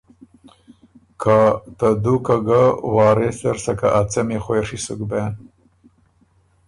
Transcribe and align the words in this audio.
که 1.21 1.37
ته 1.77 1.87
دُوکه 2.03 2.35
ګۀ 2.47 2.63
وارث 2.95 3.37
زر 3.43 3.57
سکه 3.65 3.87
ا 3.99 4.01
څمی 4.11 4.37
خوېڒي 4.43 4.77
سُک 4.85 5.01
بېن 5.09 5.33